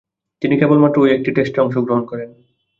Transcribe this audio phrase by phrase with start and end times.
[0.41, 2.29] তিনি কেবলমাত্র ঐ একটি টেস্টে অংশগ্রহণ করেন।